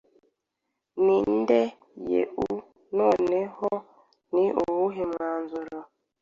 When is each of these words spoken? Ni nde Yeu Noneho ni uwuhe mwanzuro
Ni 1.03 1.17
nde 1.37 1.61
Yeu 2.09 2.49
Noneho 2.97 3.69
ni 4.33 4.45
uwuhe 4.63 5.03
mwanzuro 5.11 5.79